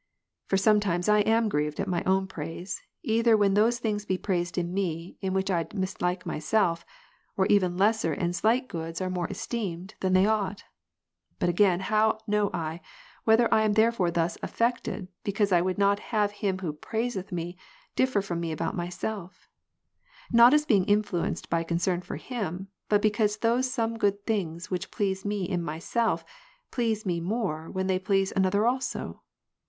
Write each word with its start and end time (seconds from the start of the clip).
For 0.47 0.57
sometimes 0.57 1.07
I 1.07 1.19
am 1.19 1.47
grieved 1.47 1.79
at 1.79 1.87
my 1.87 2.01
own 2.05 2.25
praise, 2.25 2.81
either 3.03 3.37
when 3.37 3.53
those 3.53 3.77
things 3.77 4.03
be 4.03 4.17
praised 4.17 4.57
in 4.57 4.73
me, 4.73 5.15
in 5.21 5.31
which 5.31 5.51
I 5.51 5.67
mislike 5.75 6.25
myself, 6.25 6.83
or 7.37 7.45
even 7.51 7.77
lesser 7.77 8.11
and 8.11 8.35
slight 8.35 8.67
goods 8.67 8.99
are 8.99 9.11
more 9.11 9.27
esteemed, 9.27 9.93
than 9.99 10.13
they 10.13 10.25
ought. 10.25 10.63
But 11.37 11.49
again 11.49 11.81
how 11.81 12.17
know 12.25 12.49
I 12.51 12.81
whether 13.25 13.47
I 13.53 13.61
am 13.61 13.73
therefore 13.73 14.09
thus 14.09 14.39
affected, 14.41 15.07
because 15.23 15.51
I 15.51 15.61
would 15.61 15.77
not 15.77 15.99
have 15.99 16.31
him 16.31 16.57
who 16.57 16.73
praiseth 16.73 17.31
me, 17.31 17.55
differ 17.95 18.23
from 18.23 18.39
me 18.39 18.51
about 18.51 18.75
myself; 18.75 19.47
not 20.31 20.51
as 20.51 20.65
being 20.65 20.85
influenced 20.85 21.47
by 21.47 21.63
concern 21.63 22.01
for 22.01 22.15
him, 22.15 22.69
but 22.89 23.03
because 23.03 23.37
those 23.37 23.69
same 23.71 23.97
good 23.99 24.25
things 24.25 24.71
which 24.71 24.89
please 24.89 25.23
me 25.25 25.47
in 25.47 25.61
myself, 25.61 26.25
please 26.71 27.05
me 27.05 27.19
more 27.19 27.69
when 27.69 27.85
they 27.85 27.99
please 27.99 28.33
another 28.35 28.65
also 28.65 29.21